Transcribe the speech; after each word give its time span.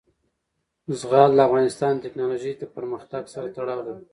زغال 0.99 1.31
د 1.35 1.39
افغانستان 1.47 1.93
د 1.95 1.99
تکنالوژۍ 2.05 2.53
پرمختګ 2.75 3.23
سره 3.33 3.47
تړاو 3.57 3.81
لري. 3.87 4.03